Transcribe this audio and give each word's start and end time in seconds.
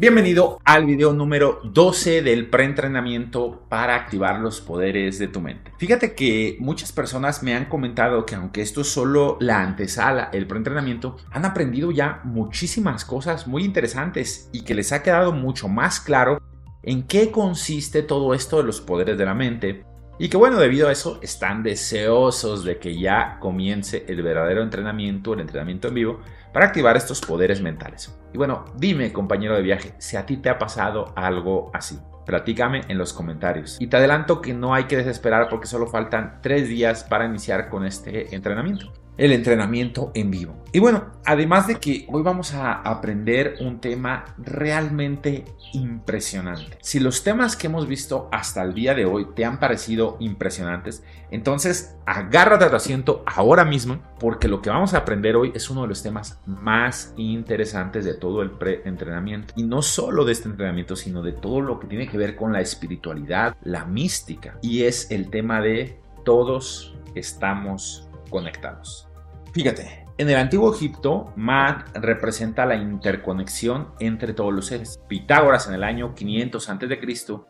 Bienvenido 0.00 0.58
al 0.64 0.86
video 0.86 1.12
número 1.12 1.60
12 1.62 2.22
del 2.22 2.48
preentrenamiento 2.48 3.66
para 3.68 3.96
activar 3.96 4.40
los 4.40 4.62
poderes 4.62 5.18
de 5.18 5.28
tu 5.28 5.42
mente. 5.42 5.72
Fíjate 5.76 6.14
que 6.14 6.56
muchas 6.58 6.90
personas 6.90 7.42
me 7.42 7.54
han 7.54 7.66
comentado 7.66 8.24
que 8.24 8.34
aunque 8.34 8.62
esto 8.62 8.80
es 8.80 8.86
solo 8.86 9.36
la 9.40 9.60
antesala, 9.60 10.30
el 10.32 10.46
preentrenamiento, 10.46 11.18
han 11.30 11.44
aprendido 11.44 11.90
ya 11.90 12.22
muchísimas 12.24 13.04
cosas 13.04 13.46
muy 13.46 13.62
interesantes 13.62 14.48
y 14.52 14.62
que 14.62 14.74
les 14.74 14.90
ha 14.92 15.02
quedado 15.02 15.32
mucho 15.32 15.68
más 15.68 16.00
claro 16.00 16.40
en 16.82 17.02
qué 17.02 17.30
consiste 17.30 18.02
todo 18.02 18.32
esto 18.32 18.56
de 18.56 18.64
los 18.64 18.80
poderes 18.80 19.18
de 19.18 19.26
la 19.26 19.34
mente. 19.34 19.84
Y 20.18 20.30
que 20.30 20.38
bueno, 20.38 20.56
debido 20.56 20.88
a 20.88 20.92
eso 20.92 21.18
están 21.20 21.62
deseosos 21.62 22.64
de 22.64 22.78
que 22.78 22.98
ya 22.98 23.38
comience 23.38 24.06
el 24.08 24.22
verdadero 24.22 24.62
entrenamiento, 24.62 25.34
el 25.34 25.40
entrenamiento 25.40 25.88
en 25.88 25.94
vivo, 25.94 26.20
para 26.52 26.66
activar 26.66 26.96
estos 26.96 27.20
poderes 27.20 27.60
mentales. 27.60 28.14
Y 28.32 28.38
bueno, 28.38 28.64
dime 28.76 29.12
compañero 29.12 29.56
de 29.56 29.62
viaje, 29.62 29.94
si 29.98 30.16
a 30.16 30.26
ti 30.26 30.36
te 30.36 30.50
ha 30.50 30.58
pasado 30.58 31.12
algo 31.16 31.70
así. 31.74 31.98
Platícame 32.26 32.82
en 32.88 32.98
los 32.98 33.12
comentarios. 33.12 33.76
Y 33.80 33.88
te 33.88 33.96
adelanto 33.96 34.40
que 34.40 34.54
no 34.54 34.74
hay 34.74 34.84
que 34.84 34.96
desesperar 34.96 35.48
porque 35.48 35.66
solo 35.66 35.86
faltan 35.86 36.38
tres 36.42 36.68
días 36.68 37.04
para 37.04 37.24
iniciar 37.24 37.68
con 37.68 37.84
este 37.84 38.34
entrenamiento 38.34 38.92
el 39.20 39.32
entrenamiento 39.32 40.12
en 40.14 40.30
vivo. 40.30 40.56
Y 40.72 40.78
bueno, 40.78 41.10
además 41.26 41.66
de 41.66 41.74
que 41.74 42.06
hoy 42.10 42.22
vamos 42.22 42.54
a 42.54 42.72
aprender 42.72 43.56
un 43.60 43.78
tema 43.78 44.24
realmente 44.38 45.44
impresionante. 45.74 46.78
Si 46.80 47.00
los 47.00 47.22
temas 47.22 47.54
que 47.54 47.66
hemos 47.66 47.86
visto 47.86 48.30
hasta 48.32 48.62
el 48.62 48.72
día 48.72 48.94
de 48.94 49.04
hoy 49.04 49.26
te 49.36 49.44
han 49.44 49.60
parecido 49.60 50.16
impresionantes, 50.20 51.04
entonces 51.30 51.98
agárrate 52.06 52.64
a 52.64 52.70
tu 52.70 52.76
asiento 52.76 53.22
ahora 53.26 53.66
mismo 53.66 53.98
porque 54.18 54.48
lo 54.48 54.62
que 54.62 54.70
vamos 54.70 54.94
a 54.94 54.98
aprender 54.98 55.36
hoy 55.36 55.52
es 55.54 55.68
uno 55.68 55.82
de 55.82 55.88
los 55.88 56.02
temas 56.02 56.40
más 56.46 57.12
interesantes 57.18 58.06
de 58.06 58.14
todo 58.14 58.40
el 58.40 58.52
pre-entrenamiento. 58.52 59.52
Y 59.54 59.64
no 59.64 59.82
solo 59.82 60.24
de 60.24 60.32
este 60.32 60.48
entrenamiento, 60.48 60.96
sino 60.96 61.20
de 61.20 61.32
todo 61.32 61.60
lo 61.60 61.78
que 61.78 61.88
tiene 61.88 62.08
que 62.08 62.16
ver 62.16 62.36
con 62.36 62.54
la 62.54 62.62
espiritualidad, 62.62 63.54
la 63.64 63.84
mística. 63.84 64.56
Y 64.62 64.84
es 64.84 65.10
el 65.10 65.28
tema 65.28 65.60
de 65.60 66.00
todos 66.24 66.96
estamos 67.14 68.08
conectados. 68.30 69.09
Fíjate, 69.52 70.06
en 70.16 70.28
el 70.28 70.36
antiguo 70.36 70.74
Egipto, 70.74 71.32
Maat 71.34 71.96
representa 71.96 72.66
la 72.66 72.76
interconexión 72.76 73.88
entre 73.98 74.34
todos 74.34 74.52
los 74.52 74.66
seres. 74.66 75.00
Pitágoras 75.08 75.66
en 75.66 75.74
el 75.74 75.82
año 75.82 76.14
500 76.14 76.68
a.C., 76.68 77.00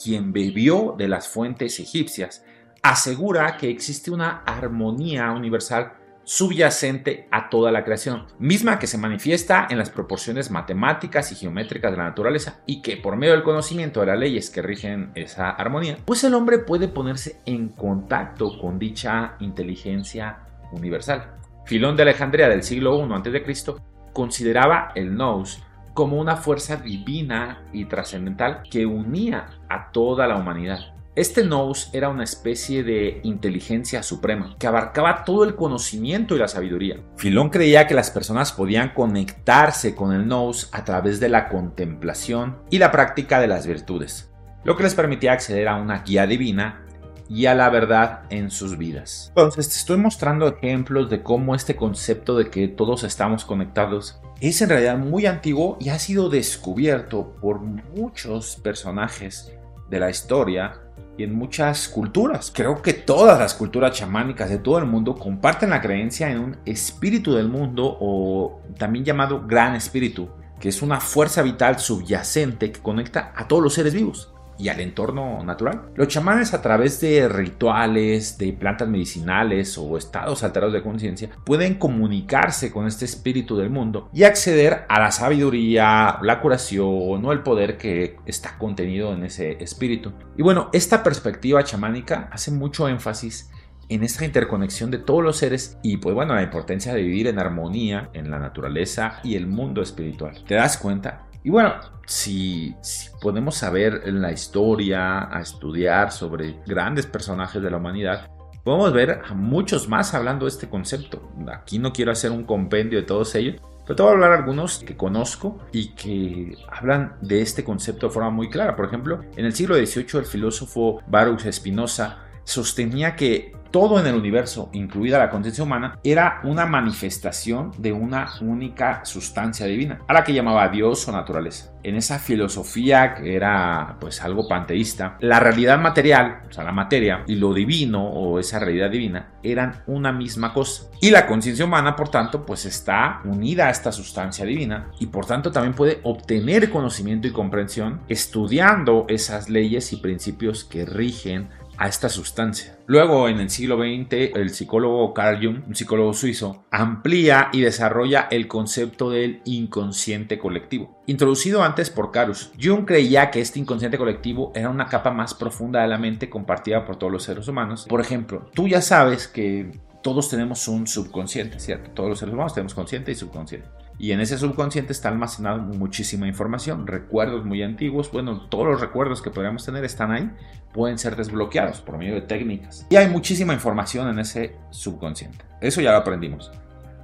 quien 0.02 0.32
bebió 0.32 0.94
de 0.96 1.08
las 1.08 1.28
fuentes 1.28 1.80
egipcias, 1.80 2.44
asegura 2.82 3.56
que 3.56 3.68
existe 3.68 4.10
una 4.10 4.44
armonía 4.46 5.32
universal 5.32 5.94
subyacente 6.22 7.26
a 7.32 7.50
toda 7.50 7.72
la 7.72 7.82
creación, 7.82 8.26
misma 8.38 8.78
que 8.78 8.86
se 8.86 8.98
manifiesta 8.98 9.66
en 9.68 9.78
las 9.78 9.90
proporciones 9.90 10.50
matemáticas 10.50 11.32
y 11.32 11.34
geométricas 11.34 11.90
de 11.90 11.96
la 11.96 12.04
naturaleza 12.04 12.60
y 12.66 12.82
que 12.82 12.96
por 12.96 13.16
medio 13.16 13.32
del 13.32 13.42
conocimiento 13.42 13.98
de 13.98 14.06
las 14.06 14.18
leyes 14.18 14.48
que 14.48 14.62
rigen 14.62 15.10
esa 15.16 15.50
armonía, 15.50 15.98
pues 16.04 16.22
el 16.22 16.34
hombre 16.34 16.58
puede 16.58 16.86
ponerse 16.86 17.40
en 17.46 17.70
contacto 17.70 18.58
con 18.60 18.78
dicha 18.78 19.34
inteligencia 19.40 20.38
universal. 20.70 21.39
Filón 21.70 21.94
de 21.94 22.02
Alejandría 22.02 22.48
del 22.48 22.64
siglo 22.64 22.98
I 22.98 23.12
a.C. 23.12 23.74
consideraba 24.12 24.90
el 24.96 25.14
nous 25.14 25.62
como 25.94 26.18
una 26.18 26.34
fuerza 26.34 26.78
divina 26.78 27.62
y 27.72 27.84
trascendental 27.84 28.62
que 28.68 28.86
unía 28.86 29.50
a 29.68 29.92
toda 29.92 30.26
la 30.26 30.34
humanidad. 30.34 30.80
Este 31.14 31.44
nous 31.44 31.88
era 31.92 32.08
una 32.08 32.24
especie 32.24 32.82
de 32.82 33.20
inteligencia 33.22 34.02
suprema 34.02 34.56
que 34.58 34.66
abarcaba 34.66 35.22
todo 35.24 35.44
el 35.44 35.54
conocimiento 35.54 36.34
y 36.34 36.40
la 36.40 36.48
sabiduría. 36.48 36.96
Filón 37.14 37.50
creía 37.50 37.86
que 37.86 37.94
las 37.94 38.10
personas 38.10 38.50
podían 38.50 38.88
conectarse 38.88 39.94
con 39.94 40.12
el 40.12 40.26
nous 40.26 40.70
a 40.72 40.82
través 40.82 41.20
de 41.20 41.28
la 41.28 41.48
contemplación 41.48 42.62
y 42.68 42.78
la 42.78 42.90
práctica 42.90 43.38
de 43.38 43.46
las 43.46 43.68
virtudes, 43.68 44.32
lo 44.64 44.76
que 44.76 44.82
les 44.82 44.96
permitía 44.96 45.34
acceder 45.34 45.68
a 45.68 45.76
una 45.76 46.00
guía 46.00 46.26
divina 46.26 46.84
y 47.30 47.46
a 47.46 47.54
la 47.54 47.70
verdad 47.70 48.22
en 48.28 48.50
sus 48.50 48.76
vidas. 48.76 49.28
Entonces 49.28 49.68
te 49.68 49.76
estoy 49.76 49.96
mostrando 49.98 50.48
ejemplos 50.48 51.08
de 51.08 51.22
cómo 51.22 51.54
este 51.54 51.76
concepto 51.76 52.36
de 52.36 52.50
que 52.50 52.66
todos 52.66 53.04
estamos 53.04 53.44
conectados 53.44 54.20
es 54.40 54.60
en 54.60 54.68
realidad 54.68 54.98
muy 54.98 55.26
antiguo 55.26 55.76
y 55.80 55.90
ha 55.90 55.98
sido 56.00 56.28
descubierto 56.28 57.36
por 57.40 57.60
muchos 57.60 58.56
personajes 58.56 59.52
de 59.88 60.00
la 60.00 60.10
historia 60.10 60.80
y 61.16 61.22
en 61.22 61.34
muchas 61.34 61.88
culturas. 61.88 62.50
Creo 62.52 62.82
que 62.82 62.94
todas 62.94 63.38
las 63.38 63.54
culturas 63.54 63.96
chamánicas 63.96 64.50
de 64.50 64.58
todo 64.58 64.78
el 64.78 64.86
mundo 64.86 65.14
comparten 65.14 65.70
la 65.70 65.80
creencia 65.80 66.30
en 66.30 66.40
un 66.40 66.56
espíritu 66.64 67.34
del 67.34 67.48
mundo 67.48 67.96
o 68.00 68.60
también 68.76 69.04
llamado 69.04 69.46
gran 69.46 69.76
espíritu, 69.76 70.30
que 70.58 70.68
es 70.68 70.82
una 70.82 70.98
fuerza 70.98 71.42
vital 71.42 71.78
subyacente 71.78 72.72
que 72.72 72.80
conecta 72.80 73.32
a 73.36 73.46
todos 73.46 73.62
los 73.62 73.74
seres 73.74 73.94
vivos 73.94 74.32
y 74.60 74.68
al 74.68 74.80
entorno 74.80 75.42
natural. 75.44 75.90
Los 75.94 76.08
chamanes 76.08 76.52
a 76.54 76.62
través 76.62 77.00
de 77.00 77.28
rituales, 77.28 78.36
de 78.38 78.52
plantas 78.52 78.88
medicinales 78.88 79.76
o 79.78 79.96
estados 79.96 80.42
alterados 80.42 80.74
de 80.74 80.82
conciencia 80.82 81.30
pueden 81.44 81.74
comunicarse 81.74 82.70
con 82.70 82.86
este 82.86 83.04
espíritu 83.04 83.56
del 83.56 83.70
mundo 83.70 84.10
y 84.12 84.24
acceder 84.24 84.84
a 84.88 85.00
la 85.00 85.10
sabiduría, 85.10 86.18
la 86.22 86.40
curación 86.40 87.24
o 87.24 87.32
el 87.32 87.42
poder 87.42 87.76
que 87.76 88.16
está 88.26 88.58
contenido 88.58 89.12
en 89.12 89.24
ese 89.24 89.62
espíritu. 89.62 90.12
Y 90.36 90.42
bueno, 90.42 90.68
esta 90.72 91.02
perspectiva 91.02 91.64
chamánica 91.64 92.28
hace 92.32 92.50
mucho 92.50 92.88
énfasis 92.88 93.50
en 93.88 94.04
esta 94.04 94.24
interconexión 94.24 94.90
de 94.90 94.98
todos 94.98 95.22
los 95.22 95.36
seres 95.36 95.78
y 95.82 95.96
pues 95.96 96.14
bueno, 96.14 96.34
la 96.34 96.42
importancia 96.42 96.94
de 96.94 97.02
vivir 97.02 97.26
en 97.26 97.38
armonía 97.38 98.08
en 98.12 98.30
la 98.30 98.38
naturaleza 98.38 99.20
y 99.24 99.34
el 99.34 99.46
mundo 99.46 99.82
espiritual. 99.82 100.44
¿Te 100.46 100.54
das 100.54 100.78
cuenta? 100.78 101.26
Y 101.42 101.50
bueno, 101.50 101.74
si, 102.06 102.74
podemos 103.20 103.54
saber 103.54 104.02
en 104.04 104.20
la 104.20 104.32
historia, 104.32 105.34
a 105.34 105.40
estudiar 105.40 106.12
sobre 106.12 106.60
grandes 106.66 107.06
personajes 107.06 107.62
de 107.62 107.70
la 107.70 107.78
humanidad, 107.78 108.30
podemos 108.62 108.92
ver 108.92 109.22
a 109.26 109.32
muchos 109.34 109.88
más 109.88 110.12
hablando 110.12 110.44
de 110.44 110.50
este 110.50 110.68
concepto. 110.68 111.30
Aquí 111.52 111.78
no 111.78 111.92
quiero 111.92 112.12
hacer 112.12 112.30
un 112.30 112.44
compendio 112.44 112.98
de 112.98 113.06
todos 113.06 113.34
ellos, 113.34 113.56
pero 113.86 113.96
te 113.96 114.02
voy 114.02 114.10
a 114.10 114.14
hablar 114.14 114.32
algunos 114.32 114.80
que 114.80 114.96
conozco 114.96 115.58
y 115.72 115.88
que 115.94 116.56
hablan 116.70 117.16
de 117.22 117.40
este 117.40 117.64
concepto 117.64 118.08
de 118.08 118.12
forma 118.12 118.30
muy 118.30 118.50
clara. 118.50 118.76
Por 118.76 118.84
ejemplo, 118.84 119.22
en 119.36 119.46
el 119.46 119.54
siglo 119.54 119.76
XVIII 119.76 120.20
el 120.20 120.26
filósofo 120.26 121.00
Baruch 121.06 121.50
Spinoza 121.50 122.18
sostenía 122.44 123.16
que 123.16 123.54
todo 123.70 124.00
en 124.00 124.06
el 124.06 124.14
universo, 124.14 124.70
incluida 124.72 125.18
la 125.18 125.30
conciencia 125.30 125.64
humana, 125.64 125.98
era 126.04 126.40
una 126.44 126.66
manifestación 126.66 127.72
de 127.78 127.92
una 127.92 128.28
única 128.40 129.04
sustancia 129.04 129.66
divina, 129.66 130.00
a 130.06 130.12
la 130.12 130.24
que 130.24 130.34
llamaba 130.34 130.68
Dios 130.68 131.06
o 131.08 131.12
naturaleza. 131.12 131.72
En 131.82 131.96
esa 131.96 132.18
filosofía 132.18 133.14
que 133.14 133.34
era 133.34 133.96
pues 134.00 134.22
algo 134.22 134.46
panteísta, 134.46 135.16
la 135.20 135.40
realidad 135.40 135.80
material, 135.80 136.42
o 136.48 136.52
sea, 136.52 136.64
la 136.64 136.72
materia, 136.72 137.24
y 137.26 137.36
lo 137.36 137.54
divino 137.54 138.06
o 138.06 138.38
esa 138.38 138.58
realidad 138.58 138.90
divina 138.90 139.30
eran 139.42 139.82
una 139.86 140.12
misma 140.12 140.52
cosa. 140.52 140.90
Y 141.00 141.10
la 141.10 141.26
conciencia 141.26 141.64
humana, 141.64 141.96
por 141.96 142.10
tanto, 142.10 142.44
pues 142.44 142.66
está 142.66 143.20
unida 143.24 143.68
a 143.68 143.70
esta 143.70 143.92
sustancia 143.92 144.44
divina 144.44 144.90
y 144.98 145.06
por 145.06 145.24
tanto 145.24 145.50
también 145.50 145.74
puede 145.74 146.00
obtener 146.02 146.70
conocimiento 146.70 147.26
y 147.26 147.32
comprensión 147.32 148.00
estudiando 148.08 149.06
esas 149.08 149.48
leyes 149.48 149.92
y 149.92 149.96
principios 149.96 150.64
que 150.64 150.84
rigen 150.84 151.48
a 151.80 151.88
esta 151.88 152.10
sustancia. 152.10 152.78
Luego, 152.86 153.26
en 153.28 153.40
el 153.40 153.48
siglo 153.48 153.78
XX, 153.78 154.36
el 154.36 154.50
psicólogo 154.50 155.14
Carl 155.14 155.42
Jung, 155.42 155.66
un 155.66 155.74
psicólogo 155.74 156.12
suizo, 156.12 156.66
amplía 156.70 157.48
y 157.52 157.62
desarrolla 157.62 158.28
el 158.30 158.46
concepto 158.48 159.08
del 159.08 159.40
inconsciente 159.46 160.38
colectivo. 160.38 161.00
Introducido 161.06 161.62
antes 161.62 161.88
por 161.88 162.12
Carus, 162.12 162.52
Jung 162.62 162.84
creía 162.84 163.30
que 163.30 163.40
este 163.40 163.58
inconsciente 163.58 163.96
colectivo 163.96 164.52
era 164.54 164.68
una 164.68 164.88
capa 164.88 165.10
más 165.10 165.32
profunda 165.32 165.80
de 165.80 165.88
la 165.88 165.96
mente 165.96 166.28
compartida 166.28 166.84
por 166.84 166.96
todos 166.96 167.12
los 167.12 167.22
seres 167.22 167.48
humanos. 167.48 167.86
Por 167.88 168.02
ejemplo, 168.02 168.50
tú 168.54 168.68
ya 168.68 168.82
sabes 168.82 169.26
que 169.26 169.72
todos 170.02 170.28
tenemos 170.28 170.68
un 170.68 170.86
subconsciente, 170.86 171.58
¿cierto? 171.60 171.92
Todos 171.92 172.10
los 172.10 172.18
seres 172.18 172.34
humanos 172.34 172.52
tenemos 172.52 172.74
consciente 172.74 173.10
y 173.10 173.14
subconsciente. 173.14 173.68
Y 174.00 174.12
en 174.12 174.20
ese 174.20 174.38
subconsciente 174.38 174.94
está 174.94 175.10
almacenada 175.10 175.58
muchísima 175.58 176.26
información, 176.26 176.86
recuerdos 176.86 177.44
muy 177.44 177.62
antiguos, 177.62 178.10
bueno, 178.10 178.48
todos 178.48 178.66
los 178.66 178.80
recuerdos 178.80 179.20
que 179.20 179.28
podríamos 179.28 179.66
tener 179.66 179.84
están 179.84 180.10
ahí, 180.10 180.30
pueden 180.72 180.96
ser 180.98 181.16
desbloqueados 181.16 181.82
por 181.82 181.98
medio 181.98 182.14
de 182.14 182.22
técnicas. 182.22 182.86
Y 182.88 182.96
hay 182.96 183.08
muchísima 183.10 183.52
información 183.52 184.08
en 184.08 184.18
ese 184.18 184.56
subconsciente. 184.70 185.44
Eso 185.60 185.82
ya 185.82 185.92
lo 185.92 185.98
aprendimos. 185.98 186.50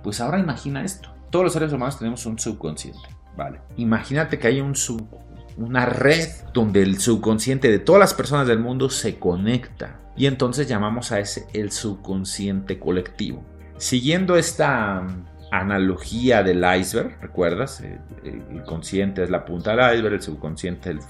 Pues 0.02 0.22
ahora 0.22 0.38
imagina 0.38 0.82
esto. 0.84 1.10
Todos 1.28 1.44
los 1.44 1.52
seres 1.52 1.70
humanos 1.70 1.98
tenemos 1.98 2.24
un 2.24 2.38
subconsciente, 2.38 3.10
¿vale? 3.36 3.60
Imagínate 3.76 4.38
que 4.38 4.46
hay 4.46 4.62
un 4.62 4.74
sub, 4.74 5.06
una 5.58 5.84
red 5.84 6.30
donde 6.54 6.80
el 6.80 6.98
subconsciente 6.98 7.70
de 7.70 7.78
todas 7.78 8.00
las 8.00 8.14
personas 8.14 8.48
del 8.48 8.58
mundo 8.58 8.88
se 8.88 9.18
conecta. 9.18 10.00
Y 10.16 10.24
entonces 10.24 10.66
llamamos 10.66 11.12
a 11.12 11.20
ese 11.20 11.46
el 11.52 11.72
subconsciente 11.72 12.78
colectivo. 12.78 13.44
Siguiendo 13.76 14.36
esta 14.36 15.06
analogía 15.50 16.42
del 16.42 16.64
iceberg, 16.78 17.18
¿recuerdas? 17.20 17.80
Eh, 17.80 17.98
el, 18.24 18.62
consciente 18.64 19.22
es 19.22 19.30
la 19.30 19.44
punta 19.44 19.74
del 19.74 19.94
iceberg, 19.94 20.14
el 20.14 20.22
subconsciente 20.22 20.90
es 20.90 21.06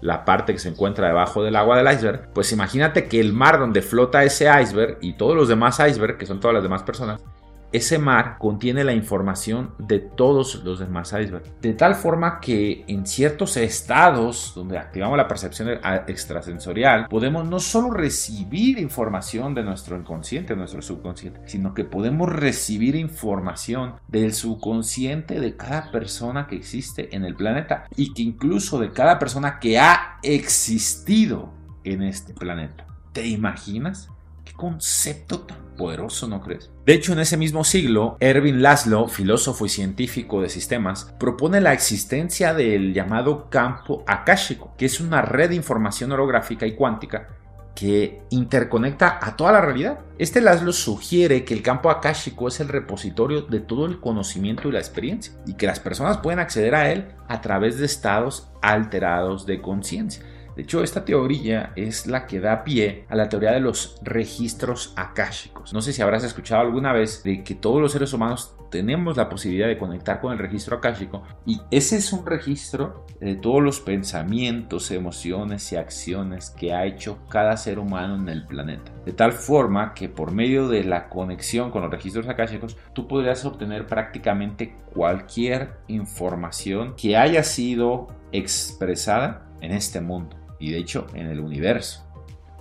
la 0.00 0.24
parte 0.24 0.52
que 0.52 0.58
se 0.58 0.68
encuentra 0.68 1.08
debajo 1.08 1.42
del 1.42 1.56
agua 1.56 1.76
del 1.76 1.92
iceberg. 1.92 2.32
Pues 2.32 2.52
imagínate 2.52 3.08
que 3.08 3.20
el 3.20 3.32
mar 3.32 3.58
donde 3.58 3.82
flota 3.82 4.24
ese 4.24 4.48
iceberg 4.60 4.98
y 5.00 5.14
todos 5.14 5.36
los 5.36 5.48
demás 5.48 5.80
iceberg, 5.80 6.18
que 6.18 6.26
son 6.26 6.40
todas 6.40 6.54
las 6.54 6.62
demás 6.62 6.82
personas, 6.82 7.22
ese 7.72 7.98
mar 7.98 8.36
contiene 8.38 8.84
la 8.84 8.92
información 8.92 9.74
de 9.78 9.98
todos 9.98 10.62
los 10.64 10.78
demás 10.78 11.12
icebergs. 11.12 11.50
De 11.60 11.72
tal 11.74 11.94
forma 11.94 12.40
que 12.40 12.84
en 12.86 13.06
ciertos 13.06 13.56
estados 13.56 14.52
donde 14.54 14.78
activamos 14.78 15.16
la 15.16 15.28
percepción 15.28 15.68
extrasensorial, 16.06 17.06
podemos 17.08 17.48
no 17.48 17.58
solo 17.60 17.90
recibir 17.90 18.78
información 18.78 19.54
de 19.54 19.62
nuestro 19.62 19.96
inconsciente, 19.96 20.54
nuestro 20.54 20.82
subconsciente, 20.82 21.40
sino 21.46 21.74
que 21.74 21.84
podemos 21.84 22.28
recibir 22.28 22.96
información 22.96 23.94
del 24.08 24.34
subconsciente 24.34 25.40
de 25.40 25.56
cada 25.56 25.90
persona 25.90 26.46
que 26.46 26.56
existe 26.56 27.14
en 27.14 27.24
el 27.24 27.34
planeta 27.34 27.84
y 27.96 28.12
que 28.12 28.22
incluso 28.22 28.78
de 28.78 28.92
cada 28.92 29.18
persona 29.18 29.58
que 29.58 29.78
ha 29.78 30.18
existido 30.22 31.52
en 31.84 32.02
este 32.02 32.34
planeta. 32.34 32.86
¿Te 33.12 33.26
imaginas? 33.26 34.11
Qué 34.44 34.52
concepto 34.54 35.40
tan 35.40 35.76
poderoso, 35.76 36.28
¿no 36.28 36.40
crees? 36.40 36.70
De 36.84 36.94
hecho, 36.94 37.12
en 37.12 37.20
ese 37.20 37.36
mismo 37.36 37.64
siglo, 37.64 38.16
Erwin 38.20 38.62
Laszlo, 38.62 39.08
filósofo 39.08 39.66
y 39.66 39.68
científico 39.68 40.42
de 40.42 40.48
sistemas, 40.48 41.14
propone 41.18 41.60
la 41.60 41.72
existencia 41.72 42.54
del 42.54 42.92
llamado 42.92 43.48
campo 43.50 44.04
akáshico, 44.06 44.74
que 44.76 44.86
es 44.86 45.00
una 45.00 45.22
red 45.22 45.50
de 45.50 45.56
información 45.56 46.12
orográfica 46.12 46.66
y 46.66 46.74
cuántica 46.74 47.28
que 47.74 48.22
interconecta 48.30 49.18
a 49.22 49.36
toda 49.36 49.52
la 49.52 49.60
realidad. 49.60 50.00
Este 50.18 50.40
Laszlo 50.40 50.72
sugiere 50.72 51.44
que 51.44 51.54
el 51.54 51.62
campo 51.62 51.90
akáshico 51.90 52.48
es 52.48 52.60
el 52.60 52.68
repositorio 52.68 53.42
de 53.42 53.60
todo 53.60 53.86
el 53.86 53.98
conocimiento 53.98 54.68
y 54.68 54.72
la 54.72 54.78
experiencia, 54.78 55.32
y 55.46 55.54
que 55.54 55.66
las 55.66 55.80
personas 55.80 56.18
pueden 56.18 56.38
acceder 56.38 56.74
a 56.74 56.92
él 56.92 57.08
a 57.28 57.40
través 57.40 57.78
de 57.78 57.86
estados 57.86 58.50
alterados 58.60 59.46
de 59.46 59.62
conciencia. 59.62 60.22
De 60.56 60.62
hecho, 60.62 60.82
esta 60.82 61.04
teoría 61.04 61.72
es 61.76 62.06
la 62.06 62.26
que 62.26 62.40
da 62.40 62.64
pie 62.64 63.06
a 63.08 63.16
la 63.16 63.28
teoría 63.28 63.52
de 63.52 63.60
los 63.60 63.98
registros 64.02 64.92
akáshicos. 64.96 65.72
No 65.72 65.80
sé 65.80 65.92
si 65.92 66.02
habrás 66.02 66.24
escuchado 66.24 66.60
alguna 66.60 66.92
vez 66.92 67.22
de 67.22 67.42
que 67.42 67.54
todos 67.54 67.80
los 67.80 67.92
seres 67.92 68.12
humanos 68.12 68.54
tenemos 68.72 69.16
la 69.18 69.28
posibilidad 69.28 69.68
de 69.68 69.78
conectar 69.78 70.20
con 70.20 70.32
el 70.32 70.38
registro 70.38 70.78
akáshico 70.78 71.22
y 71.44 71.60
ese 71.70 71.96
es 71.96 72.12
un 72.12 72.24
registro 72.24 73.06
de 73.20 73.34
todos 73.36 73.62
los 73.62 73.80
pensamientos, 73.80 74.90
emociones 74.90 75.70
y 75.72 75.76
acciones 75.76 76.50
que 76.50 76.72
ha 76.72 76.86
hecho 76.86 77.18
cada 77.28 77.56
ser 77.58 77.78
humano 77.78 78.16
en 78.16 78.28
el 78.28 78.46
planeta. 78.46 78.90
De 79.04 79.12
tal 79.12 79.32
forma 79.32 79.92
que 79.94 80.08
por 80.08 80.32
medio 80.32 80.68
de 80.68 80.84
la 80.84 81.10
conexión 81.10 81.70
con 81.70 81.82
los 81.82 81.90
registros 81.90 82.28
akáshicos 82.28 82.76
tú 82.94 83.06
podrías 83.06 83.44
obtener 83.44 83.86
prácticamente 83.86 84.74
cualquier 84.92 85.74
información 85.88 86.94
que 86.96 87.16
haya 87.16 87.42
sido 87.42 88.08
expresada 88.32 89.46
en 89.60 89.72
este 89.72 90.00
mundo 90.00 90.41
y 90.62 90.70
de 90.70 90.78
hecho 90.78 91.08
en 91.12 91.26
el 91.26 91.40
universo. 91.40 92.06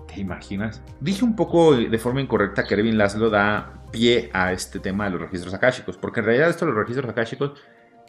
¿Te 0.07 0.19
imaginas? 0.19 0.81
Dije 0.99 1.23
un 1.23 1.35
poco 1.35 1.75
de 1.75 1.97
forma 1.97 2.19
incorrecta 2.19 2.65
que 2.65 2.73
Erwin 2.73 2.97
Laszlo 2.97 3.29
da 3.29 3.85
pie 3.91 4.29
a 4.33 4.51
este 4.51 4.79
tema 4.79 5.05
de 5.05 5.11
los 5.11 5.21
registros 5.21 5.53
akáshicos, 5.53 5.97
porque 5.97 6.19
en 6.19 6.25
realidad 6.25 6.49
esto 6.49 6.65
de 6.65 6.71
los 6.71 6.81
registros 6.81 7.09
akáshicos 7.09 7.53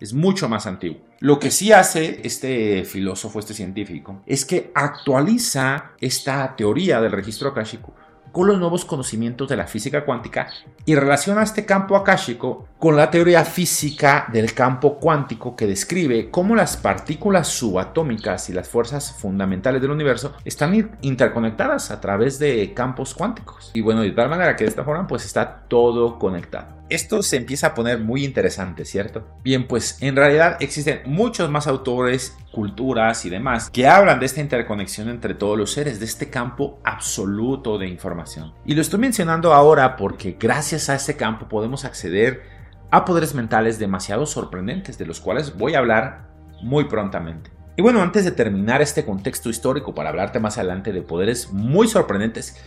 es 0.00 0.14
mucho 0.14 0.48
más 0.48 0.66
antiguo. 0.66 1.00
Lo 1.20 1.38
que 1.38 1.52
sí 1.52 1.70
hace 1.70 2.20
este 2.24 2.84
filósofo, 2.84 3.38
este 3.38 3.54
científico, 3.54 4.22
es 4.26 4.44
que 4.44 4.72
actualiza 4.74 5.92
esta 6.00 6.56
teoría 6.56 7.00
del 7.00 7.12
registro 7.12 7.50
akáshico 7.50 7.94
con 8.32 8.48
los 8.48 8.58
nuevos 8.58 8.84
conocimientos 8.84 9.48
de 9.48 9.56
la 9.56 9.66
física 9.66 10.04
cuántica 10.04 10.48
y 10.84 10.94
relaciona 10.94 11.42
este 11.42 11.64
campo 11.64 11.96
akáshico 11.96 12.66
con 12.78 12.96
la 12.96 13.10
teoría 13.10 13.44
física 13.44 14.26
del 14.32 14.54
campo 14.54 14.98
cuántico 14.98 15.54
que 15.54 15.66
describe 15.66 16.30
cómo 16.30 16.56
las 16.56 16.76
partículas 16.76 17.48
subatómicas 17.48 18.50
y 18.50 18.52
las 18.52 18.68
fuerzas 18.68 19.12
fundamentales 19.12 19.80
del 19.80 19.90
universo 19.90 20.32
están 20.44 20.96
interconectadas 21.02 21.90
a 21.90 22.00
través 22.00 22.38
de 22.38 22.72
campos 22.74 23.14
cuánticos. 23.14 23.70
Y 23.74 23.82
bueno, 23.82 24.00
de 24.00 24.10
tal 24.10 24.28
manera 24.28 24.56
que 24.56 24.64
de 24.64 24.70
esta 24.70 24.84
forma 24.84 25.06
pues 25.06 25.24
está 25.24 25.64
todo 25.68 26.18
conectado. 26.18 26.81
Esto 26.92 27.22
se 27.22 27.38
empieza 27.38 27.68
a 27.68 27.74
poner 27.74 28.00
muy 28.00 28.22
interesante, 28.22 28.84
¿cierto? 28.84 29.26
Bien, 29.42 29.66
pues 29.66 29.96
en 30.02 30.14
realidad 30.14 30.58
existen 30.60 31.00
muchos 31.06 31.48
más 31.48 31.66
autores, 31.66 32.36
culturas 32.52 33.24
y 33.24 33.30
demás 33.30 33.70
que 33.70 33.86
hablan 33.86 34.20
de 34.20 34.26
esta 34.26 34.42
interconexión 34.42 35.08
entre 35.08 35.32
todos 35.32 35.56
los 35.56 35.72
seres, 35.72 36.00
de 36.00 36.04
este 36.04 36.28
campo 36.28 36.80
absoluto 36.84 37.78
de 37.78 37.88
información. 37.88 38.52
Y 38.66 38.74
lo 38.74 38.82
estoy 38.82 38.98
mencionando 39.00 39.54
ahora 39.54 39.96
porque 39.96 40.36
gracias 40.38 40.90
a 40.90 40.94
este 40.94 41.16
campo 41.16 41.48
podemos 41.48 41.86
acceder 41.86 42.42
a 42.90 43.06
poderes 43.06 43.34
mentales 43.34 43.78
demasiado 43.78 44.26
sorprendentes, 44.26 44.98
de 44.98 45.06
los 45.06 45.18
cuales 45.18 45.56
voy 45.56 45.74
a 45.74 45.78
hablar 45.78 46.28
muy 46.62 46.84
prontamente. 46.84 47.50
Y 47.74 47.80
bueno, 47.80 48.02
antes 48.02 48.26
de 48.26 48.32
terminar 48.32 48.82
este 48.82 49.06
contexto 49.06 49.48
histórico 49.48 49.94
para 49.94 50.10
hablarte 50.10 50.40
más 50.40 50.58
adelante 50.58 50.92
de 50.92 51.00
poderes 51.00 51.50
muy 51.52 51.88
sorprendentes, 51.88 52.62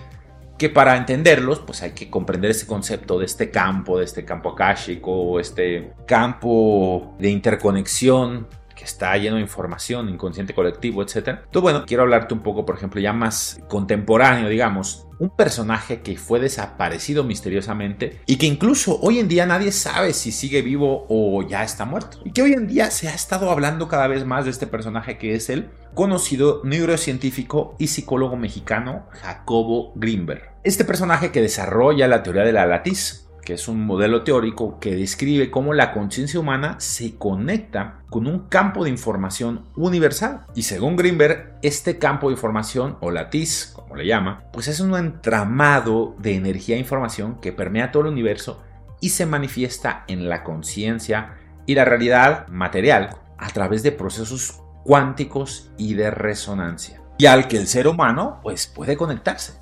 que 0.58 0.70
para 0.70 0.96
entenderlos, 0.96 1.60
pues 1.60 1.82
hay 1.82 1.92
que 1.92 2.10
comprender 2.10 2.52
ese 2.52 2.66
concepto 2.66 3.20
de 3.20 3.26
este 3.26 3.52
campo, 3.52 4.00
de 4.00 4.06
este 4.06 4.24
campo 4.24 4.50
akáshico, 4.50 5.40
este 5.40 5.94
campo 6.06 7.16
de 7.20 7.30
interconexión 7.30 8.48
que 8.76 8.84
está 8.84 9.16
lleno 9.18 9.38
de 9.38 9.42
información, 9.42 10.10
inconsciente 10.10 10.54
colectivo, 10.54 11.02
etc. 11.02 11.16
Entonces, 11.16 11.62
bueno, 11.62 11.86
quiero 11.86 12.04
hablarte 12.04 12.34
un 12.34 12.42
poco, 12.42 12.66
por 12.66 12.76
ejemplo, 12.76 13.02
ya 13.02 13.14
más 13.14 13.60
contemporáneo, 13.68 14.50
digamos, 14.50 15.08
un 15.20 15.30
personaje 15.30 16.02
que 16.02 16.18
fue 16.18 16.40
desaparecido 16.40 17.24
misteriosamente 17.24 18.20
y 18.26 18.38
que 18.38 18.46
incluso 18.46 19.00
hoy 19.02 19.20
en 19.20 19.28
día 19.28 19.46
nadie 19.46 19.72
sabe 19.72 20.14
si 20.14 20.32
sigue 20.32 20.62
vivo 20.62 21.06
o 21.10 21.42
ya 21.48 21.64
está 21.64 21.86
muerto. 21.86 22.20
Y 22.26 22.32
que 22.32 22.42
hoy 22.42 22.54
en 22.54 22.68
día 22.68 22.92
se 22.92 23.08
ha 23.08 23.14
estado 23.14 23.50
hablando 23.50 23.88
cada 23.88 24.08
vez 24.08 24.26
más 24.26 24.46
de 24.46 24.52
este 24.52 24.68
personaje 24.68 25.18
que 25.18 25.36
es 25.36 25.50
el 25.50 25.70
conocido 25.94 26.62
neurocientífico 26.64 27.76
y 27.80 27.88
psicólogo 27.88 28.36
mexicano 28.36 29.08
Jacobo 29.12 29.94
Greenberg. 29.96 30.52
Este 30.64 30.84
personaje 30.84 31.32
que 31.32 31.42
desarrolla 31.42 32.08
la 32.08 32.24
teoría 32.24 32.44
de 32.44 32.52
la 32.52 32.66
latiz, 32.66 33.25
que 33.46 33.54
es 33.54 33.68
un 33.70 33.86
modelo 33.86 34.24
teórico 34.24 34.80
que 34.80 34.96
describe 34.96 35.52
cómo 35.52 35.74
la 35.74 35.94
conciencia 35.94 36.40
humana 36.40 36.76
se 36.80 37.16
conecta 37.16 38.00
con 38.10 38.28
un 38.28 38.50
campo 38.50 38.84
de 38.84 38.90
información 38.90 39.66
universal. 39.76 40.48
Y 40.56 40.64
según 40.64 40.98
Greenberg, 40.98 41.58
este 41.62 41.98
campo 41.98 42.28
de 42.28 42.34
información, 42.34 42.98
o 43.00 43.12
latiz, 43.12 43.72
como 43.74 43.96
le 43.96 44.08
llama, 44.08 44.44
pues 44.52 44.68
es 44.68 44.80
un 44.80 44.96
entramado 44.96 46.16
de 46.20 46.36
energía 46.36 46.76
e 46.76 46.80
información 46.80 47.40
que 47.40 47.54
permea 47.54 47.92
todo 47.92 48.04
el 48.04 48.10
universo 48.10 48.62
y 49.00 49.10
se 49.10 49.26
manifiesta 49.26 50.04
en 50.08 50.28
la 50.28 50.44
conciencia 50.44 51.38
y 51.68 51.76
la 51.76 51.86
realidad 51.86 52.48
material 52.48 53.18
a 53.38 53.50
través 53.50 53.84
de 53.84 53.92
procesos 53.92 54.62
cuánticos 54.84 55.72
y 55.78 55.94
de 55.94 56.10
resonancia. 56.10 57.02
Y 57.18 57.28
al 57.28 57.48
que 57.48 57.58
el 57.58 57.68
ser 57.68 57.88
humano 57.88 58.40
pues 58.42 58.68
puede 58.68 58.98
conectarse, 58.98 59.62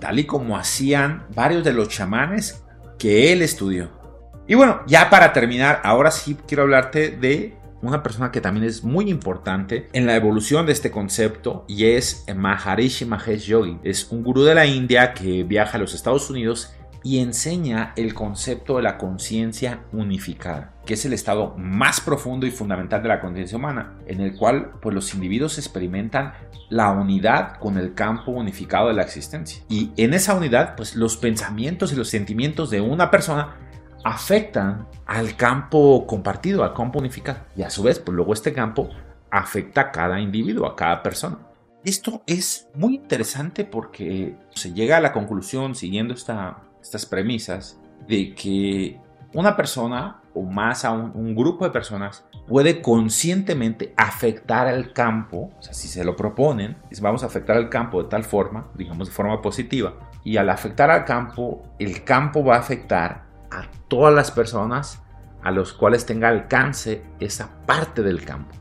tal 0.00 0.18
y 0.18 0.26
como 0.26 0.56
hacían 0.56 1.26
varios 1.34 1.64
de 1.64 1.72
los 1.72 1.88
chamanes 1.88 2.64
que 3.00 3.32
él 3.32 3.42
estudió. 3.42 3.90
Y 4.46 4.54
bueno, 4.54 4.82
ya 4.86 5.10
para 5.10 5.32
terminar, 5.32 5.80
ahora 5.82 6.10
sí 6.10 6.36
quiero 6.46 6.64
hablarte 6.64 7.10
de 7.10 7.56
una 7.82 8.02
persona 8.02 8.30
que 8.30 8.42
también 8.42 8.66
es 8.66 8.84
muy 8.84 9.08
importante 9.08 9.88
en 9.94 10.06
la 10.06 10.16
evolución 10.16 10.66
de 10.66 10.72
este 10.72 10.90
concepto 10.90 11.64
y 11.66 11.86
es 11.86 12.26
Maharishi 12.34 13.06
Mahesh 13.06 13.46
Yogi. 13.46 13.78
Es 13.82 14.10
un 14.10 14.22
gurú 14.22 14.42
de 14.42 14.54
la 14.54 14.66
India 14.66 15.14
que 15.14 15.44
viaja 15.44 15.78
a 15.78 15.80
los 15.80 15.94
Estados 15.94 16.28
Unidos 16.28 16.74
y 17.02 17.20
enseña 17.20 17.92
el 17.96 18.14
concepto 18.14 18.76
de 18.76 18.82
la 18.82 18.98
conciencia 18.98 19.84
unificada, 19.92 20.74
que 20.84 20.94
es 20.94 21.04
el 21.04 21.12
estado 21.12 21.54
más 21.56 22.00
profundo 22.00 22.46
y 22.46 22.50
fundamental 22.50 23.02
de 23.02 23.08
la 23.08 23.20
conciencia 23.20 23.56
humana, 23.56 23.94
en 24.06 24.20
el 24.20 24.36
cual 24.36 24.72
pues, 24.80 24.94
los 24.94 25.14
individuos 25.14 25.58
experimentan 25.58 26.34
la 26.68 26.90
unidad 26.90 27.56
con 27.56 27.78
el 27.78 27.94
campo 27.94 28.32
unificado 28.32 28.88
de 28.88 28.94
la 28.94 29.02
existencia. 29.02 29.62
Y 29.68 29.92
en 29.96 30.14
esa 30.14 30.34
unidad, 30.34 30.76
pues 30.76 30.94
los 30.94 31.16
pensamientos 31.16 31.92
y 31.92 31.96
los 31.96 32.08
sentimientos 32.08 32.70
de 32.70 32.80
una 32.80 33.10
persona 33.10 33.56
afectan 34.04 34.86
al 35.06 35.36
campo 35.36 36.06
compartido, 36.06 36.64
al 36.64 36.74
campo 36.74 36.98
unificado. 36.98 37.40
Y 37.56 37.62
a 37.62 37.70
su 37.70 37.82
vez, 37.82 37.98
pues 37.98 38.14
luego 38.14 38.32
este 38.32 38.52
campo 38.52 38.88
afecta 39.30 39.80
a 39.82 39.90
cada 39.90 40.20
individuo, 40.20 40.66
a 40.66 40.76
cada 40.76 41.02
persona. 41.02 41.38
Esto 41.84 42.22
es 42.26 42.68
muy 42.74 42.96
interesante 42.96 43.64
porque 43.64 44.36
se 44.50 44.74
llega 44.74 44.98
a 44.98 45.00
la 45.00 45.12
conclusión, 45.12 45.74
siguiendo 45.74 46.12
estas 46.80 47.06
premisas, 47.06 47.80
de 48.06 48.34
que 48.34 49.00
una 49.34 49.56
persona 49.56 50.20
o 50.34 50.42
más 50.42 50.84
a 50.84 50.92
un, 50.92 51.34
grupo 51.34 51.64
de 51.64 51.70
personas 51.70 52.24
puede 52.46 52.82
conscientemente 52.82 53.94
afectar 53.96 54.66
al 54.68 54.92
campo, 54.92 55.50
o 55.58 55.62
sea, 55.62 55.74
si 55.74 55.88
se 55.88 56.04
lo 56.04 56.16
proponen, 56.16 56.76
vamos 57.00 57.22
a 57.22 57.26
afectar 57.26 57.56
al 57.56 57.68
campo 57.68 58.02
de 58.02 58.08
tal 58.08 58.24
forma, 58.24 58.68
digamos 58.74 59.08
de 59.08 59.14
forma 59.14 59.40
positiva, 59.42 59.94
y 60.24 60.36
al 60.36 60.50
afectar 60.50 60.90
al 60.90 61.04
campo, 61.04 61.62
el 61.78 62.04
campo 62.04 62.44
va 62.44 62.56
a 62.56 62.60
afectar 62.60 63.24
a 63.50 63.62
todas 63.88 64.14
las 64.14 64.30
personas 64.30 65.02
a 65.42 65.50
los 65.50 65.72
cuales 65.72 66.06
tenga 66.06 66.28
alcance 66.28 67.02
esa 67.18 67.50
parte 67.66 68.02
del 68.02 68.24
campo. 68.24 68.59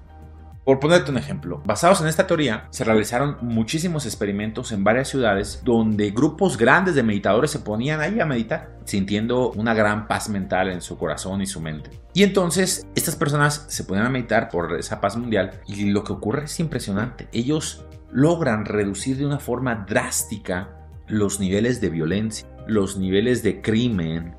Por 0.69 0.79
ponerte 0.79 1.09
un 1.09 1.17
ejemplo, 1.17 1.63
basados 1.65 1.99
en 1.99 2.05
esta 2.05 2.27
teoría, 2.27 2.67
se 2.69 2.83
realizaron 2.83 3.37
muchísimos 3.41 4.05
experimentos 4.05 4.71
en 4.71 4.83
varias 4.83 5.07
ciudades 5.07 5.63
donde 5.65 6.11
grupos 6.11 6.57
grandes 6.57 6.93
de 6.93 7.01
meditadores 7.01 7.49
se 7.49 7.57
ponían 7.57 8.01
ahí 8.01 8.19
a 8.19 8.27
meditar, 8.27 8.77
sintiendo 8.85 9.49
una 9.53 9.73
gran 9.73 10.07
paz 10.07 10.29
mental 10.29 10.69
en 10.69 10.81
su 10.81 10.95
corazón 10.95 11.41
y 11.41 11.47
su 11.47 11.59
mente. 11.59 11.99
Y 12.13 12.21
entonces 12.21 12.85
estas 12.93 13.15
personas 13.15 13.65
se 13.67 13.83
ponían 13.83 14.05
a 14.05 14.11
meditar 14.11 14.49
por 14.49 14.77
esa 14.77 15.01
paz 15.01 15.17
mundial 15.17 15.59
y 15.65 15.85
lo 15.85 16.03
que 16.03 16.13
ocurre 16.13 16.43
es 16.43 16.59
impresionante. 16.59 17.27
Ellos 17.31 17.83
logran 18.11 18.65
reducir 18.65 19.17
de 19.17 19.25
una 19.25 19.39
forma 19.39 19.87
drástica 19.89 20.69
los 21.07 21.39
niveles 21.39 21.81
de 21.81 21.89
violencia, 21.89 22.47
los 22.67 22.95
niveles 22.95 23.41
de 23.41 23.63
crimen, 23.63 24.35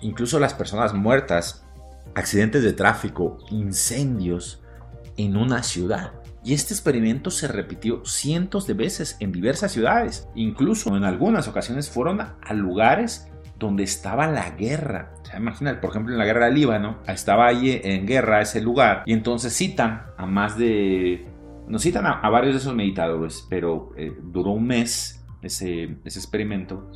incluso 0.00 0.38
las 0.38 0.54
personas 0.54 0.94
muertas, 0.94 1.66
accidentes 2.14 2.62
de 2.62 2.72
tráfico, 2.72 3.38
incendios 3.50 4.62
en 5.16 5.36
una 5.36 5.62
ciudad. 5.62 6.12
Y 6.44 6.54
este 6.54 6.74
experimento 6.74 7.30
se 7.30 7.46
repitió 7.46 8.04
cientos 8.04 8.66
de 8.66 8.74
veces 8.74 9.16
en 9.20 9.30
diversas 9.32 9.72
ciudades. 9.72 10.28
Incluso 10.34 10.96
en 10.96 11.04
algunas 11.04 11.46
ocasiones 11.46 11.88
fueron 11.88 12.20
a 12.20 12.54
lugares 12.54 13.32
donde 13.62 13.84
estaba 13.84 14.26
la 14.26 14.50
guerra. 14.50 15.14
O 15.22 15.24
sea, 15.24 15.38
imagínate, 15.38 15.78
por 15.78 15.90
ejemplo, 15.90 16.12
en 16.12 16.18
la 16.18 16.24
guerra 16.24 16.46
del 16.46 16.56
Líbano, 16.56 16.98
estaba 17.06 17.46
ahí 17.46 17.80
en 17.82 18.06
guerra 18.06 18.40
ese 18.40 18.60
lugar. 18.60 19.04
Y 19.06 19.12
entonces 19.12 19.56
citan 19.56 20.02
a 20.18 20.26
más 20.26 20.58
de... 20.58 21.26
Nos 21.68 21.82
citan 21.82 22.04
a, 22.06 22.28
varios 22.28 22.54
de 22.54 22.60
esos 22.60 22.74
meditadores, 22.74 23.46
pero 23.48 23.92
eh, 23.96 24.12
duró 24.20 24.50
un 24.50 24.66
mes 24.66 25.24
ese, 25.42 25.96
ese 26.04 26.18
experimento. 26.18 26.90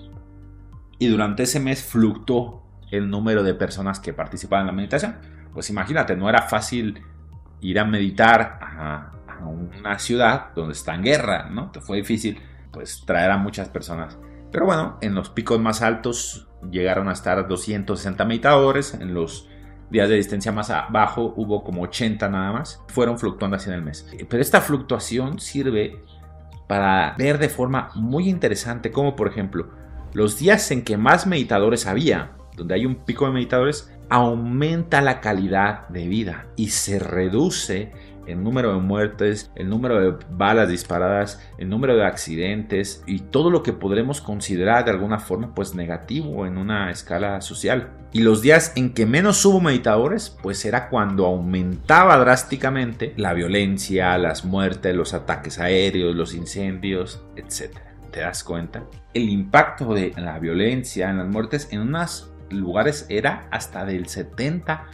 Y 0.99 1.07
durante 1.07 1.45
ese 1.45 1.61
mes 1.61 1.85
fluctuó 1.85 2.67
el 2.91 3.09
número 3.09 3.43
de 3.43 3.55
personas 3.55 4.01
que 4.01 4.13
participaban 4.13 4.65
en 4.65 4.67
la 4.67 4.73
meditación. 4.73 5.17
Pues 5.55 5.71
imagínate, 5.71 6.17
no 6.17 6.29
era 6.29 6.43
fácil 6.43 7.01
ir 7.61 7.79
a 7.79 7.85
meditar 7.85 8.59
a, 8.61 9.13
una 9.45 9.99
ciudad 9.99 10.55
donde 10.55 10.73
está 10.73 10.95
en 10.95 11.03
guerra, 11.03 11.49
¿no? 11.51 11.71
Te 11.71 11.81
fue 11.81 11.99
difícil 11.99 12.41
pues 12.73 13.05
traer 13.07 13.31
a 13.31 13.37
muchas 13.37 13.69
personas. 13.69 14.19
Pero 14.51 14.65
bueno, 14.65 14.97
en 15.03 15.15
los 15.15 15.29
picos 15.29 15.61
más 15.61 15.83
altos 15.83 16.49
llegaron 16.71 17.09
a 17.09 17.13
estar 17.13 17.47
260 17.47 18.25
meditadores, 18.25 18.95
en 18.95 19.13
los 19.13 19.49
días 19.91 20.09
de 20.09 20.17
distancia 20.17 20.53
más 20.53 20.71
abajo 20.71 21.35
hubo 21.37 21.63
como 21.63 21.83
80 21.83 22.29
nada 22.29 22.53
más, 22.53 22.83
fueron 22.89 23.19
fluctuando 23.19 23.57
así 23.57 23.69
en 23.69 23.77
el 23.77 23.83
mes. 23.83 24.09
Pero 24.29 24.43
esta 24.43 24.61
fluctuación 24.61 25.39
sirve 25.39 26.03
para 26.67 27.15
ver 27.17 27.39
de 27.39 27.49
forma 27.49 27.91
muy 27.95 28.29
interesante 28.29 28.91
como 28.91 29.15
por 29.15 29.29
ejemplo 29.29 29.69
los 30.13 30.39
días 30.39 30.71
en 30.71 30.83
que 30.83 30.97
más 30.97 31.27
meditadores 31.27 31.87
había, 31.87 32.33
donde 32.57 32.75
hay 32.75 32.87
un 32.87 33.05
pico 33.05 33.27
de 33.27 33.33
meditadores, 33.33 33.93
aumenta 34.09 35.01
la 35.01 35.21
calidad 35.21 35.89
de 35.89 36.07
vida 36.09 36.47
y 36.57 36.69
se 36.69 36.99
reduce 36.99 37.93
el 38.27 38.43
número 38.43 38.75
de 38.75 38.81
muertes, 38.81 39.51
el 39.55 39.69
número 39.69 40.01
de 40.01 40.25
balas 40.31 40.69
disparadas, 40.69 41.41
el 41.59 41.69
número 41.69 41.97
de 41.97 42.05
accidentes 42.05 43.03
y 43.07 43.21
todo 43.21 43.51
lo 43.51 43.63
que 43.63 43.73
podremos 43.73 44.21
considerar 44.21 44.85
de 44.85 44.91
alguna 44.91 45.19
forma 45.19 45.55
pues 45.55 45.75
negativo 45.75 46.47
en 46.47 46.59
una 46.59 46.91
escala 46.91 47.41
social. 47.41 47.91
Y 48.13 48.21
los 48.21 48.43
días 48.43 48.73
en 48.77 48.95
que 48.95 49.07
menos 49.07 49.45
hubo 49.45 49.61
meditadores 49.61 50.37
pues 50.43 50.65
era 50.65 50.89
cuando 50.89 51.27
aumentaba 51.27 52.17
drásticamente 52.19 53.15
la 53.17 53.33
violencia, 53.35 54.17
las 54.19 54.45
muertes, 54.45 54.95
los 54.95 55.15
ataques 55.15 55.59
aéreos, 55.59 56.15
los 56.15 56.35
incendios, 56.35 57.23
etc. 57.37 57.77
¿Te 58.11 58.21
das 58.21 58.43
cuenta? 58.43 58.85
El 59.13 59.29
impacto 59.29 59.93
de 59.95 60.13
la 60.17 60.39
violencia 60.39 61.11
en 61.11 61.19
las 61.19 61.29
muertes 61.29 61.69
en 61.71 61.81
unos 61.81 62.33
lugares 62.51 63.07
era 63.09 63.49
hasta 63.51 63.85
del 63.85 64.07
70 64.07 64.85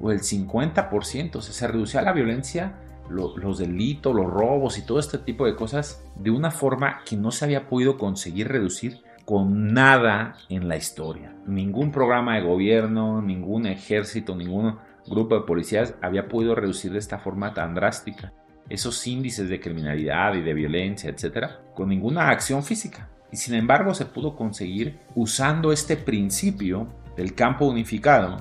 o 0.00 0.10
el 0.10 0.20
50%. 0.20 1.36
O 1.36 1.40
se 1.40 1.68
reducía 1.68 2.02
la 2.02 2.12
violencia, 2.12 2.74
los 3.08 3.58
delitos, 3.58 4.14
los 4.14 4.26
robos 4.26 4.78
y 4.78 4.82
todo 4.86 4.98
este 4.98 5.18
tipo 5.18 5.46
de 5.46 5.54
cosas 5.54 6.04
de 6.16 6.30
una 6.30 6.50
forma 6.50 7.00
que 7.04 7.16
no 7.16 7.30
se 7.30 7.44
había 7.44 7.68
podido 7.68 7.98
conseguir 7.98 8.48
reducir 8.48 9.02
con 9.24 9.72
nada 9.72 10.36
en 10.48 10.68
la 10.68 10.76
historia. 10.76 11.34
Ningún 11.46 11.92
programa 11.92 12.36
de 12.36 12.42
gobierno, 12.42 13.22
ningún 13.22 13.66
ejército, 13.66 14.34
ningún 14.34 14.76
grupo 15.06 15.34
de 15.34 15.42
policías 15.42 15.94
había 16.00 16.28
podido 16.28 16.54
reducir 16.54 16.92
de 16.92 16.98
esta 16.98 17.18
forma 17.18 17.54
tan 17.54 17.74
drástica 17.74 18.32
esos 18.68 19.06
índices 19.06 19.48
de 19.48 19.60
criminalidad 19.60 20.34
y 20.34 20.40
de 20.40 20.54
violencia, 20.54 21.10
etcétera, 21.10 21.60
con 21.74 21.88
ninguna 21.88 22.28
acción 22.30 22.62
física. 22.62 23.08
Y 23.30 23.36
sin 23.36 23.54
embargo 23.54 23.94
se 23.94 24.06
pudo 24.06 24.36
conseguir 24.36 24.98
usando 25.14 25.72
este 25.72 25.96
principio 25.96 26.88
del 27.16 27.34
campo 27.34 27.66
unificado 27.66 28.38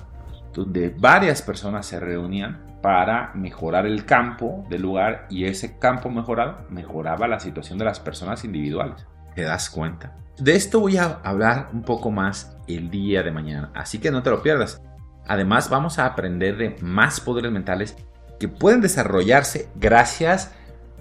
donde 0.53 0.89
varias 0.89 1.41
personas 1.41 1.85
se 1.85 1.99
reunían 1.99 2.79
para 2.81 3.31
mejorar 3.35 3.85
el 3.85 4.05
campo 4.05 4.65
del 4.69 4.81
lugar 4.81 5.27
y 5.29 5.45
ese 5.45 5.77
campo 5.77 6.09
mejorado 6.09 6.65
mejoraba 6.69 7.27
la 7.27 7.39
situación 7.39 7.77
de 7.77 7.85
las 7.85 7.99
personas 7.99 8.43
individuales. 8.43 9.05
¿Te 9.35 9.43
das 9.43 9.69
cuenta? 9.69 10.15
De 10.37 10.55
esto 10.55 10.79
voy 10.79 10.97
a 10.97 11.19
hablar 11.23 11.69
un 11.73 11.83
poco 11.83 12.09
más 12.09 12.57
el 12.67 12.89
día 12.89 13.21
de 13.21 13.31
mañana, 13.31 13.71
así 13.75 13.99
que 13.99 14.11
no 14.11 14.23
te 14.23 14.31
lo 14.31 14.41
pierdas. 14.41 14.81
Además 15.27 15.69
vamos 15.69 15.99
a 15.99 16.05
aprender 16.05 16.57
de 16.57 16.75
más 16.81 17.19
poderes 17.19 17.51
mentales 17.51 17.95
que 18.39 18.47
pueden 18.47 18.81
desarrollarse 18.81 19.69
gracias 19.75 20.51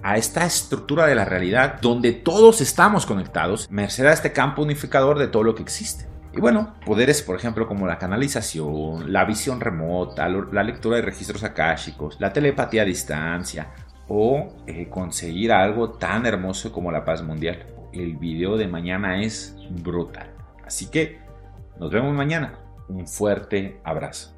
a 0.03 0.17
esta 0.17 0.45
estructura 0.45 1.07
de 1.07 1.15
la 1.15 1.25
realidad 1.25 1.79
donde 1.81 2.11
todos 2.13 2.61
estamos 2.61 3.05
conectados, 3.05 3.69
merced 3.71 4.05
a 4.05 4.13
este 4.13 4.31
campo 4.31 4.61
unificador 4.61 5.17
de 5.17 5.27
todo 5.27 5.43
lo 5.43 5.55
que 5.55 5.63
existe. 5.63 6.07
Y 6.33 6.39
bueno, 6.39 6.75
poderes, 6.85 7.21
por 7.21 7.35
ejemplo, 7.35 7.67
como 7.67 7.87
la 7.87 7.97
canalización, 7.97 9.11
la 9.11 9.25
visión 9.25 9.59
remota, 9.59 10.29
la 10.29 10.63
lectura 10.63 10.95
de 10.95 11.01
registros 11.01 11.43
akáshicos, 11.43 12.17
la 12.19 12.31
telepatía 12.31 12.83
a 12.83 12.85
distancia 12.85 13.67
o 14.07 14.53
eh, 14.65 14.87
conseguir 14.89 15.51
algo 15.51 15.91
tan 15.91 16.25
hermoso 16.25 16.71
como 16.71 16.91
la 16.91 17.03
paz 17.03 17.21
mundial. 17.21 17.65
El 17.91 18.15
video 18.15 18.57
de 18.57 18.67
mañana 18.67 19.21
es 19.21 19.57
brutal. 19.69 20.31
Así 20.65 20.89
que 20.89 21.19
nos 21.79 21.91
vemos 21.91 22.13
mañana. 22.13 22.59
Un 22.87 23.07
fuerte 23.07 23.79
abrazo. 23.83 24.33